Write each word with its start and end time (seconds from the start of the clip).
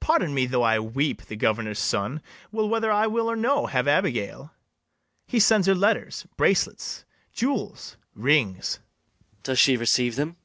Pardon 0.00 0.32
me 0.32 0.46
though 0.46 0.62
I 0.62 0.78
weep: 0.78 1.26
the 1.26 1.36
governor's 1.36 1.78
son 1.78 2.22
Will, 2.50 2.70
whether 2.70 2.90
I 2.90 3.06
will 3.06 3.30
or 3.30 3.36
no, 3.36 3.66
have 3.66 3.86
Abigail; 3.86 4.54
He 5.26 5.38
sends 5.38 5.66
her 5.66 5.74
letters, 5.74 6.26
bracelets, 6.38 7.04
jewels, 7.34 7.98
rings. 8.14 8.78
MATHIAS. 8.78 9.42
Does 9.42 9.58
she 9.58 9.76
receive 9.76 10.16
them? 10.16 10.38